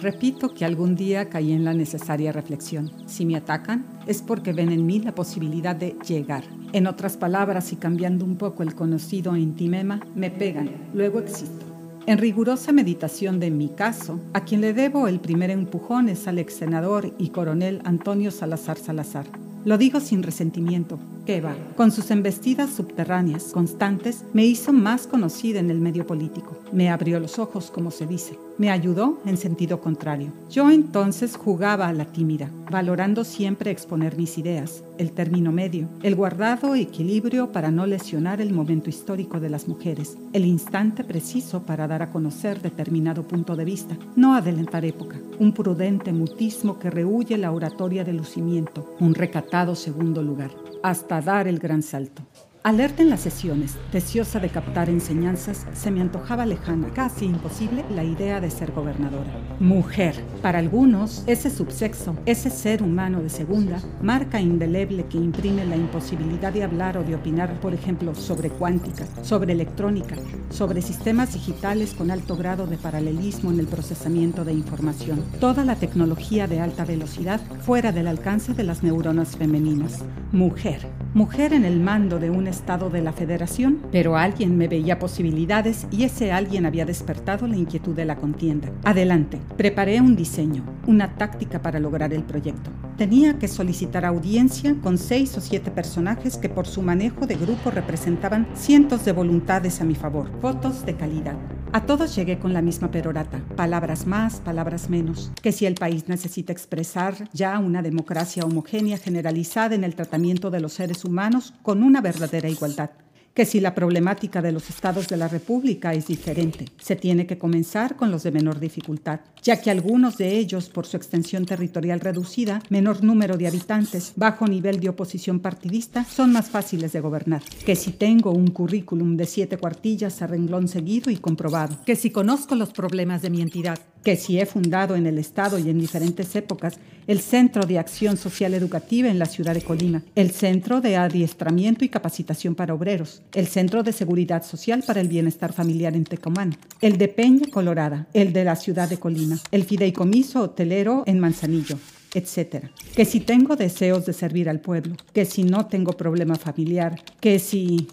Repito 0.00 0.52
que 0.52 0.64
algún 0.64 0.94
día 0.94 1.30
caí 1.30 1.52
en 1.52 1.64
la 1.64 1.72
necesaria 1.72 2.30
reflexión. 2.30 2.90
Si 3.06 3.24
me 3.24 3.36
atacan, 3.36 3.84
es 4.06 4.20
porque 4.20 4.52
ven 4.52 4.70
en 4.70 4.84
mí 4.84 5.00
la 5.00 5.14
posibilidad 5.14 5.74
de 5.74 5.96
llegar. 6.06 6.44
En 6.72 6.86
otras 6.86 7.16
palabras, 7.16 7.72
y 7.72 7.76
cambiando 7.76 8.24
un 8.24 8.36
poco 8.36 8.62
el 8.62 8.74
conocido 8.74 9.36
intimema, 9.36 10.00
me 10.14 10.30
pegan, 10.30 10.70
luego 10.92 11.20
existo. 11.20 11.64
En 12.06 12.18
rigurosa 12.18 12.72
meditación 12.72 13.40
de 13.40 13.50
mi 13.50 13.68
caso, 13.68 14.20
a 14.32 14.44
quien 14.44 14.60
le 14.60 14.72
debo 14.74 15.08
el 15.08 15.18
primer 15.18 15.50
empujón 15.50 16.08
es 16.08 16.28
al 16.28 16.38
ex 16.38 16.54
senador 16.54 17.12
y 17.18 17.30
coronel 17.30 17.80
Antonio 17.84 18.30
Salazar 18.30 18.78
Salazar. 18.78 19.26
Lo 19.64 19.78
digo 19.78 19.98
sin 19.98 20.22
resentimiento, 20.22 21.00
que 21.26 21.40
va, 21.40 21.56
con 21.76 21.90
sus 21.90 22.10
embestidas 22.10 22.70
subterráneas 22.70 23.52
constantes, 23.52 24.24
me 24.32 24.46
hizo 24.46 24.72
más 24.72 25.06
conocida 25.06 25.58
en 25.58 25.70
el 25.70 25.80
medio 25.80 26.06
político. 26.06 26.56
Me 26.72 26.88
abrió 26.88 27.20
los 27.20 27.38
ojos, 27.38 27.70
como 27.70 27.90
se 27.90 28.06
dice 28.06 28.38
me 28.58 28.70
ayudó 28.70 29.18
en 29.26 29.36
sentido 29.36 29.80
contrario. 29.80 30.32
Yo 30.50 30.70
entonces 30.70 31.36
jugaba 31.36 31.88
a 31.88 31.92
la 31.92 32.06
tímida, 32.06 32.50
valorando 32.70 33.24
siempre 33.24 33.70
exponer 33.70 34.16
mis 34.16 34.38
ideas, 34.38 34.82
el 34.98 35.12
término 35.12 35.52
medio, 35.52 35.88
el 36.02 36.14
guardado 36.14 36.74
equilibrio 36.74 37.52
para 37.52 37.70
no 37.70 37.86
lesionar 37.86 38.40
el 38.40 38.52
momento 38.52 38.88
histórico 38.88 39.40
de 39.40 39.50
las 39.50 39.68
mujeres, 39.68 40.16
el 40.32 40.46
instante 40.46 41.04
preciso 41.04 41.62
para 41.62 41.86
dar 41.86 42.02
a 42.02 42.10
conocer 42.10 42.62
determinado 42.62 43.24
punto 43.24 43.56
de 43.56 43.64
vista, 43.64 43.96
no 44.16 44.34
adelantar 44.34 44.84
época, 44.84 45.16
un 45.38 45.52
prudente 45.52 46.12
mutismo 46.12 46.78
que 46.78 46.90
rehuye 46.90 47.36
la 47.36 47.52
oratoria 47.52 48.04
de 48.04 48.14
lucimiento, 48.14 48.96
un 49.00 49.14
recatado 49.14 49.74
segundo 49.74 50.22
lugar, 50.22 50.50
hasta 50.88 51.20
dar 51.20 51.48
el 51.48 51.58
gran 51.58 51.82
salto. 51.82 52.22
Alerta 52.66 53.00
en 53.00 53.10
las 53.10 53.20
sesiones, 53.20 53.76
deseosa 53.92 54.40
de 54.40 54.48
captar 54.48 54.90
enseñanzas, 54.90 55.68
se 55.72 55.92
me 55.92 56.00
antojaba 56.00 56.46
lejana, 56.46 56.88
casi 56.92 57.26
imposible, 57.26 57.84
la 57.94 58.02
idea 58.02 58.40
de 58.40 58.50
ser 58.50 58.72
gobernadora. 58.72 59.38
Mujer. 59.60 60.16
Para 60.42 60.58
algunos, 60.58 61.22
ese 61.28 61.48
subsexo, 61.48 62.16
ese 62.26 62.50
ser 62.50 62.82
humano 62.82 63.22
de 63.22 63.30
segunda, 63.30 63.80
marca 64.02 64.40
indeleble 64.40 65.06
que 65.06 65.16
imprime 65.16 65.64
la 65.64 65.76
imposibilidad 65.76 66.52
de 66.52 66.64
hablar 66.64 66.98
o 66.98 67.04
de 67.04 67.14
opinar, 67.14 67.60
por 67.60 67.72
ejemplo, 67.72 68.16
sobre 68.16 68.50
cuántica, 68.50 69.06
sobre 69.22 69.52
electrónica, 69.52 70.16
sobre 70.50 70.82
sistemas 70.82 71.34
digitales 71.34 71.94
con 71.94 72.10
alto 72.10 72.36
grado 72.36 72.66
de 72.66 72.78
paralelismo 72.78 73.52
en 73.52 73.60
el 73.60 73.68
procesamiento 73.68 74.44
de 74.44 74.54
información. 74.54 75.22
Toda 75.38 75.64
la 75.64 75.76
tecnología 75.76 76.48
de 76.48 76.58
alta 76.58 76.84
velocidad 76.84 77.40
fuera 77.60 77.92
del 77.92 78.08
alcance 78.08 78.54
de 78.54 78.64
las 78.64 78.82
neuronas 78.82 79.36
femeninas. 79.36 80.02
Mujer. 80.32 80.88
Mujer 81.14 81.54
en 81.54 81.64
el 81.64 81.80
mando 81.80 82.18
de 82.18 82.28
un 82.28 82.46
Estado 82.56 82.88
de 82.88 83.02
la 83.02 83.12
Federación, 83.12 83.82
pero 83.92 84.16
alguien 84.16 84.56
me 84.56 84.66
veía 84.66 84.98
posibilidades 84.98 85.86
y 85.90 86.04
ese 86.04 86.32
alguien 86.32 86.64
había 86.64 86.86
despertado 86.86 87.46
la 87.46 87.56
inquietud 87.56 87.94
de 87.94 88.06
la 88.06 88.16
contienda. 88.16 88.70
Adelante, 88.82 89.38
preparé 89.56 90.00
un 90.00 90.16
diseño, 90.16 90.64
una 90.86 91.16
táctica 91.16 91.60
para 91.60 91.80
lograr 91.80 92.14
el 92.14 92.22
proyecto. 92.22 92.70
Tenía 92.96 93.38
que 93.38 93.46
solicitar 93.46 94.06
audiencia 94.06 94.74
con 94.82 94.96
seis 94.96 95.36
o 95.36 95.40
siete 95.42 95.70
personajes 95.70 96.38
que 96.38 96.48
por 96.48 96.66
su 96.66 96.80
manejo 96.80 97.26
de 97.26 97.36
grupo 97.36 97.70
representaban 97.70 98.48
cientos 98.54 99.04
de 99.04 99.12
voluntades 99.12 99.82
a 99.82 99.84
mi 99.84 99.94
favor, 99.94 100.30
fotos 100.40 100.86
de 100.86 100.96
calidad. 100.96 101.36
A 101.76 101.84
todos 101.84 102.16
llegué 102.16 102.38
con 102.38 102.54
la 102.54 102.62
misma 102.62 102.90
perorata, 102.90 103.38
palabras 103.54 104.06
más, 104.06 104.40
palabras 104.40 104.88
menos, 104.88 105.30
que 105.42 105.52
si 105.52 105.66
el 105.66 105.74
país 105.74 106.08
necesita 106.08 106.50
expresar 106.50 107.28
ya 107.34 107.58
una 107.58 107.82
democracia 107.82 108.46
homogénea 108.46 108.96
generalizada 108.96 109.74
en 109.74 109.84
el 109.84 109.94
tratamiento 109.94 110.50
de 110.50 110.60
los 110.60 110.72
seres 110.72 111.04
humanos 111.04 111.52
con 111.62 111.82
una 111.82 112.00
verdadera 112.00 112.48
igualdad, 112.48 112.92
que 113.36 113.44
si 113.44 113.60
la 113.60 113.74
problemática 113.74 114.40
de 114.40 114.50
los 114.50 114.70
estados 114.70 115.08
de 115.08 115.18
la 115.18 115.28
República 115.28 115.92
es 115.92 116.06
diferente, 116.06 116.64
se 116.78 116.96
tiene 116.96 117.26
que 117.26 117.36
comenzar 117.36 117.94
con 117.94 118.10
los 118.10 118.22
de 118.22 118.32
menor 118.32 118.58
dificultad, 118.58 119.20
ya 119.42 119.60
que 119.60 119.70
algunos 119.70 120.16
de 120.16 120.38
ellos, 120.38 120.70
por 120.70 120.86
su 120.86 120.96
extensión 120.96 121.44
territorial 121.44 122.00
reducida, 122.00 122.62
menor 122.70 123.04
número 123.04 123.36
de 123.36 123.46
habitantes, 123.46 124.14
bajo 124.16 124.46
nivel 124.46 124.80
de 124.80 124.88
oposición 124.88 125.40
partidista, 125.40 126.06
son 126.06 126.32
más 126.32 126.48
fáciles 126.48 126.94
de 126.94 127.00
gobernar, 127.00 127.42
que 127.66 127.76
si 127.76 127.92
tengo 127.92 128.30
un 128.30 128.46
currículum 128.48 129.18
de 129.18 129.26
siete 129.26 129.58
cuartillas 129.58 130.22
a 130.22 130.26
renglón 130.26 130.66
seguido 130.66 131.10
y 131.10 131.18
comprobado, 131.18 131.76
que 131.84 131.94
si 131.94 132.08
conozco 132.08 132.54
los 132.54 132.70
problemas 132.70 133.20
de 133.20 133.28
mi 133.28 133.42
entidad, 133.42 133.78
que 134.06 134.14
si 134.14 134.38
he 134.38 134.46
fundado 134.46 134.94
en 134.94 135.04
el 135.08 135.18
Estado 135.18 135.58
y 135.58 135.68
en 135.68 135.80
diferentes 135.80 136.36
épocas 136.36 136.78
el 137.08 137.18
Centro 137.18 137.66
de 137.66 137.80
Acción 137.80 138.16
Social 138.16 138.54
Educativa 138.54 139.08
en 139.08 139.18
la 139.18 139.26
ciudad 139.26 139.52
de 139.52 139.62
Colima, 139.62 140.04
el 140.14 140.30
Centro 140.30 140.80
de 140.80 140.94
Adiestramiento 140.94 141.84
y 141.84 141.88
Capacitación 141.88 142.54
para 142.54 142.72
Obreros, 142.72 143.22
el 143.34 143.48
Centro 143.48 143.82
de 143.82 143.92
Seguridad 143.92 144.44
Social 144.44 144.84
para 144.86 145.00
el 145.00 145.08
Bienestar 145.08 145.52
Familiar 145.52 145.96
en 145.96 146.04
Tecomán, 146.04 146.56
el 146.80 146.98
de 146.98 147.08
Peña 147.08 147.48
Colorada, 147.50 148.06
el 148.14 148.32
de 148.32 148.44
la 148.44 148.54
ciudad 148.54 148.88
de 148.88 148.98
Colima, 148.98 149.40
el 149.50 149.64
Fideicomiso 149.64 150.40
Hotelero 150.40 151.02
en 151.06 151.18
Manzanillo, 151.18 151.76
etc. 152.14 152.66
Que 152.94 153.06
si 153.06 153.18
tengo 153.18 153.56
deseos 153.56 154.06
de 154.06 154.12
servir 154.12 154.48
al 154.48 154.60
pueblo, 154.60 154.94
que 155.12 155.24
si 155.24 155.42
no 155.42 155.66
tengo 155.66 155.94
problema 155.94 156.36
familiar, 156.36 157.02
que 157.20 157.40
si 157.40 157.88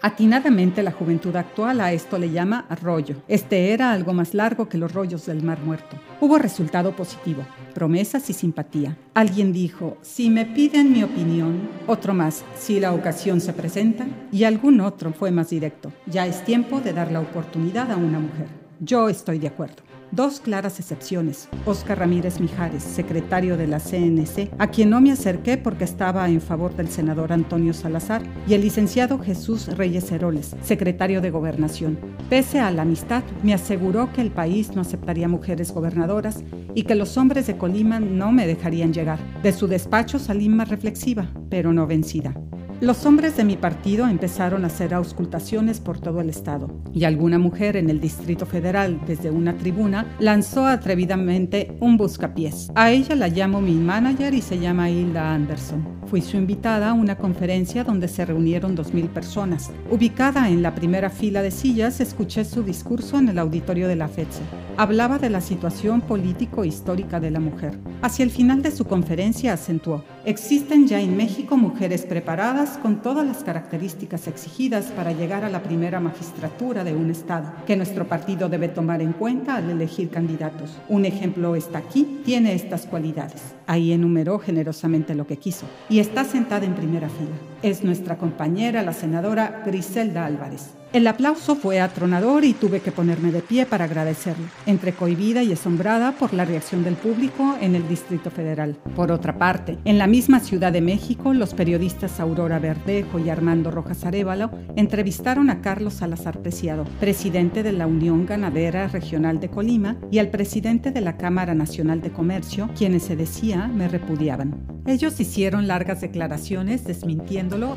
Atinadamente 0.00 0.84
la 0.84 0.92
juventud 0.92 1.34
actual 1.34 1.80
a 1.80 1.92
esto 1.92 2.18
le 2.18 2.30
llama 2.30 2.66
rollo. 2.82 3.16
Este 3.26 3.72
era 3.72 3.92
algo 3.92 4.12
más 4.12 4.32
largo 4.32 4.68
que 4.68 4.78
los 4.78 4.92
rollos 4.92 5.26
del 5.26 5.42
mar 5.42 5.58
muerto. 5.60 5.96
Hubo 6.20 6.38
resultado 6.38 6.94
positivo, 6.94 7.42
promesas 7.74 8.30
y 8.30 8.32
simpatía. 8.32 8.96
Alguien 9.14 9.52
dijo, 9.52 9.96
si 10.02 10.30
me 10.30 10.46
piden 10.46 10.92
mi 10.92 11.02
opinión, 11.02 11.68
otro 11.88 12.14
más, 12.14 12.44
si 12.56 12.78
la 12.78 12.92
ocasión 12.92 13.40
se 13.40 13.52
presenta, 13.52 14.06
y 14.30 14.44
algún 14.44 14.80
otro 14.80 15.12
fue 15.12 15.32
más 15.32 15.50
directo. 15.50 15.92
Ya 16.06 16.26
es 16.26 16.44
tiempo 16.44 16.80
de 16.80 16.92
dar 16.92 17.10
la 17.10 17.20
oportunidad 17.20 17.90
a 17.90 17.96
una 17.96 18.20
mujer. 18.20 18.46
Yo 18.78 19.08
estoy 19.08 19.40
de 19.40 19.48
acuerdo. 19.48 19.87
Dos 20.10 20.40
claras 20.40 20.80
excepciones. 20.80 21.48
Oscar 21.66 21.98
Ramírez 21.98 22.40
Mijares, 22.40 22.82
secretario 22.82 23.58
de 23.58 23.66
la 23.66 23.78
CNC, 23.78 24.50
a 24.58 24.68
quien 24.68 24.88
no 24.88 25.02
me 25.02 25.12
acerqué 25.12 25.58
porque 25.58 25.84
estaba 25.84 26.28
en 26.28 26.40
favor 26.40 26.74
del 26.74 26.88
senador 26.88 27.30
Antonio 27.30 27.74
Salazar, 27.74 28.22
y 28.46 28.54
el 28.54 28.62
licenciado 28.62 29.18
Jesús 29.18 29.68
Reyes 29.76 30.10
Heroles, 30.10 30.56
secretario 30.62 31.20
de 31.20 31.30
Gobernación. 31.30 31.98
Pese 32.30 32.58
a 32.58 32.70
la 32.70 32.82
amistad, 32.82 33.22
me 33.42 33.52
aseguró 33.52 34.10
que 34.12 34.22
el 34.22 34.30
país 34.30 34.74
no 34.74 34.80
aceptaría 34.80 35.28
mujeres 35.28 35.72
gobernadoras 35.72 36.42
y 36.74 36.84
que 36.84 36.94
los 36.94 37.18
hombres 37.18 37.46
de 37.46 37.58
Colima 37.58 38.00
no 38.00 38.32
me 38.32 38.46
dejarían 38.46 38.94
llegar. 38.94 39.18
De 39.42 39.52
su 39.52 39.68
despacho 39.68 40.18
salí 40.18 40.48
más 40.48 40.70
reflexiva, 40.70 41.30
pero 41.50 41.72
no 41.74 41.86
vencida. 41.86 42.34
Los 42.80 43.06
hombres 43.06 43.36
de 43.36 43.42
mi 43.42 43.56
partido 43.56 44.06
empezaron 44.06 44.62
a 44.62 44.68
hacer 44.68 44.94
auscultaciones 44.94 45.80
por 45.80 45.98
todo 45.98 46.20
el 46.20 46.30
estado 46.30 46.70
y 46.94 47.02
alguna 47.02 47.36
mujer 47.36 47.76
en 47.76 47.90
el 47.90 47.98
Distrito 47.98 48.46
Federal 48.46 49.00
desde 49.04 49.32
una 49.32 49.56
tribuna 49.56 50.06
lanzó 50.20 50.64
atrevidamente 50.64 51.76
un 51.80 51.96
buscapiés. 51.96 52.70
A 52.76 52.92
ella 52.92 53.16
la 53.16 53.26
llamo 53.26 53.60
mi 53.60 53.74
manager 53.74 54.32
y 54.32 54.42
se 54.42 54.60
llama 54.60 54.90
Hilda 54.90 55.34
Anderson. 55.34 55.84
Fui 56.06 56.22
su 56.22 56.36
invitada 56.36 56.90
a 56.90 56.94
una 56.94 57.16
conferencia 57.16 57.82
donde 57.82 58.06
se 58.06 58.24
reunieron 58.24 58.76
2.000 58.76 59.08
personas. 59.08 59.72
Ubicada 59.90 60.48
en 60.48 60.62
la 60.62 60.76
primera 60.76 61.10
fila 61.10 61.42
de 61.42 61.50
sillas, 61.50 62.00
escuché 62.00 62.44
su 62.44 62.62
discurso 62.62 63.18
en 63.18 63.28
el 63.28 63.40
auditorio 63.40 63.88
de 63.88 63.96
la 63.96 64.06
FECE. 64.06 64.42
Hablaba 64.80 65.18
de 65.18 65.28
la 65.28 65.40
situación 65.40 66.00
político-histórica 66.00 67.18
de 67.18 67.32
la 67.32 67.40
mujer. 67.40 67.76
Hacia 68.00 68.22
el 68.22 68.30
final 68.30 68.62
de 68.62 68.70
su 68.70 68.84
conferencia 68.84 69.52
acentuó, 69.52 70.04
existen 70.24 70.86
ya 70.86 71.00
en 71.00 71.16
México 71.16 71.56
mujeres 71.56 72.06
preparadas 72.06 72.78
con 72.78 73.02
todas 73.02 73.26
las 73.26 73.42
características 73.42 74.28
exigidas 74.28 74.92
para 74.92 75.10
llegar 75.10 75.44
a 75.44 75.48
la 75.48 75.64
primera 75.64 75.98
magistratura 75.98 76.84
de 76.84 76.94
un 76.94 77.10
Estado, 77.10 77.52
que 77.66 77.74
nuestro 77.74 78.06
partido 78.06 78.48
debe 78.48 78.68
tomar 78.68 79.02
en 79.02 79.14
cuenta 79.14 79.56
al 79.56 79.68
elegir 79.68 80.10
candidatos. 80.10 80.78
Un 80.88 81.06
ejemplo 81.06 81.56
está 81.56 81.78
aquí, 81.78 82.20
tiene 82.24 82.54
estas 82.54 82.86
cualidades. 82.86 83.56
Ahí 83.66 83.90
enumeró 83.90 84.38
generosamente 84.38 85.16
lo 85.16 85.26
que 85.26 85.38
quiso 85.38 85.66
y 85.88 85.98
está 85.98 86.24
sentada 86.24 86.64
en 86.64 86.76
primera 86.76 87.08
fila. 87.08 87.34
Es 87.62 87.82
nuestra 87.82 88.18
compañera, 88.18 88.82
la 88.82 88.92
senadora 88.92 89.62
Griselda 89.66 90.24
Álvarez. 90.24 90.78
El 90.90 91.06
aplauso 91.06 91.54
fue 91.54 91.80
atronador 91.80 92.44
y 92.44 92.54
tuve 92.54 92.80
que 92.80 92.92
ponerme 92.92 93.30
de 93.30 93.42
pie 93.42 93.66
para 93.66 93.84
agradecerlo, 93.84 94.46
entre 94.64 94.92
cohibida 94.92 95.42
y 95.42 95.52
asombrada 95.52 96.12
por 96.12 96.32
la 96.32 96.46
reacción 96.46 96.82
del 96.82 96.94
público 96.94 97.56
en 97.60 97.74
el 97.74 97.86
Distrito 97.86 98.30
Federal. 98.30 98.78
Por 98.96 99.12
otra 99.12 99.36
parte, 99.36 99.76
en 99.84 99.98
la 99.98 100.06
misma 100.06 100.40
Ciudad 100.40 100.72
de 100.72 100.80
México, 100.80 101.34
los 101.34 101.52
periodistas 101.52 102.20
Aurora 102.20 102.58
Verdejo 102.58 103.18
y 103.18 103.28
Armando 103.28 103.70
Rojas 103.70 104.06
Arevalo 104.06 104.50
entrevistaron 104.76 105.50
a 105.50 105.60
Carlos 105.60 105.92
Salazar 105.92 106.40
Preciado, 106.40 106.84
presidente 107.00 107.62
de 107.62 107.72
la 107.72 107.86
Unión 107.86 108.24
Ganadera 108.24 108.88
Regional 108.88 109.40
de 109.40 109.50
Colima, 109.50 109.96
y 110.10 110.20
al 110.20 110.30
presidente 110.30 110.90
de 110.90 111.02
la 111.02 111.18
Cámara 111.18 111.54
Nacional 111.54 112.00
de 112.00 112.12
Comercio, 112.12 112.70
quienes 112.74 113.02
se 113.02 113.14
decía 113.14 113.68
me 113.68 113.88
repudiaban. 113.88 114.78
Ellos 114.86 115.20
hicieron 115.20 115.66
largas 115.66 116.00
declaraciones 116.00 116.86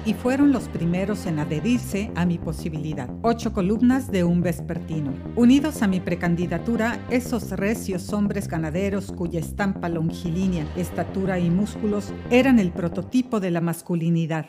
y 0.05 0.13
fueron 0.13 0.51
los 0.51 0.67
primeros 0.67 1.25
en 1.25 1.39
adherirse 1.39 2.11
a 2.15 2.25
mi 2.25 2.37
posibilidad 2.37 3.09
Ocho 3.21 3.53
columnas 3.53 4.11
de 4.11 4.23
un 4.23 4.41
vespertino. 4.41 5.13
Unidos 5.35 5.81
a 5.81 5.87
mi 5.87 5.99
precandidatura, 5.99 6.99
esos 7.09 7.51
recios 7.51 8.11
hombres 8.13 8.47
ganaderos 8.47 9.11
cuya 9.11 9.39
estampa 9.39 9.89
longilínea, 9.89 10.65
estatura 10.75 11.39
y 11.39 11.49
músculos 11.49 12.13
eran 12.29 12.59
el 12.59 12.71
prototipo 12.71 13.39
de 13.39 13.51
la 13.51 13.61
masculinidad 13.61 14.47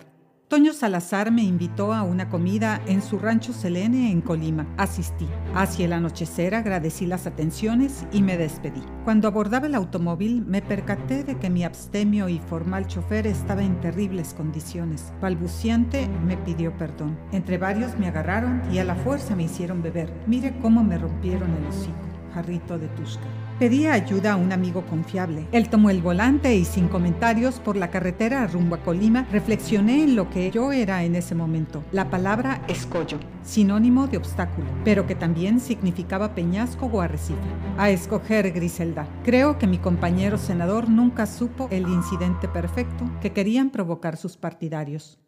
Toño 0.53 0.75
Salazar 0.75 1.31
me 1.31 1.43
invitó 1.43 1.95
a 1.95 2.03
una 2.03 2.29
comida 2.29 2.83
en 2.85 3.01
su 3.01 3.19
rancho 3.19 3.55
Selene 3.55 4.11
en 4.11 4.21
Colima. 4.21 4.67
Asistí. 4.77 5.27
Hacia 5.55 5.87
el 5.87 5.95
anochecer 5.95 6.55
agradecí 6.55 7.07
las 7.07 7.27
atenciones 7.27 8.05
y 8.13 8.21
me 8.21 8.37
despedí. 8.37 8.83
Cuando 9.05 9.29
abordaba 9.29 9.67
el 9.67 9.75
automóvil 9.75 10.45
me 10.45 10.61
percaté 10.61 11.25
de 11.25 11.39
que 11.39 11.49
mi 11.49 11.65
abstemio 11.65 12.29
y 12.29 12.39
formal 12.39 12.87
chofer 12.87 13.27
estaba 13.27 13.63
en 13.63 13.81
terribles 13.81 14.35
condiciones. 14.35 15.11
Balbuciante 15.23 16.07
me 16.27 16.37
pidió 16.37 16.77
perdón. 16.77 17.19
Entre 17.33 17.57
varios 17.57 17.99
me 17.99 18.09
agarraron 18.09 18.61
y 18.71 18.77
a 18.77 18.85
la 18.85 18.95
fuerza 18.95 19.35
me 19.35 19.45
hicieron 19.45 19.81
beber. 19.81 20.13
Mire 20.27 20.55
cómo 20.61 20.85
me 20.85 20.99
rompieron 20.99 21.51
el 21.55 21.67
hocico. 21.67 22.12
Jarrito 22.35 22.79
de 22.79 22.89
Tusca. 22.89 23.27
Pedí 23.59 23.87
ayuda 23.87 24.33
a 24.33 24.37
un 24.37 24.51
amigo 24.51 24.85
confiable. 24.87 25.47
Él 25.53 25.69
tomó 25.69 25.91
el 25.91 26.03
volante 26.03 26.57
y 26.57 26.65
sin 26.65 26.89
comentarios 26.89 27.61
por 27.61 27.77
la 27.77 27.91
carretera 27.91 28.47
rumbo 28.49 28.75
a 28.75 28.83
Colima 28.83 29.27
reflexioné 29.31 30.03
en 30.03 30.17
lo 30.17 30.29
que 30.31 30.51
yo 30.51 30.73
era 30.73 31.05
en 31.05 31.15
ese 31.15 31.37
momento. 31.37 31.85
La 31.93 32.11
palabra 32.11 32.63
escollo, 32.67 33.21
sinónimo 33.45 34.09
de 34.09 34.17
obstáculo, 34.17 34.67
pero 34.85 35.07
que 35.07 35.15
también 35.15 35.61
significaba 35.61 36.35
peñasco 36.35 36.87
o 36.87 37.01
arrecife. 37.01 37.39
A 37.79 37.91
escoger 37.91 38.51
Griselda. 38.51 39.07
Creo 39.23 39.59
que 39.59 39.69
mi 39.69 39.79
compañero 39.79 40.39
senador 40.39 40.89
nunca 40.89 41.27
supo 41.27 41.69
el 41.71 41.83
incidente 41.89 42.49
perfecto 42.49 43.09
que 43.21 43.33
querían 43.33 43.71
provocar 43.71 44.17
sus 44.17 44.37
partidarios. 44.37 45.21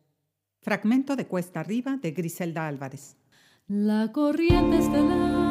Fragmento 0.61 1.15
de 1.15 1.27
Cuesta 1.27 1.61
Arriba 1.61 1.99
de 2.03 2.11
Griselda 2.11 2.67
Álvarez. 2.67 3.17
La 3.69 4.11
corriente 4.13 4.79
estelar 4.79 5.44